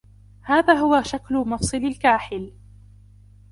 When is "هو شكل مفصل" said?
0.73-1.77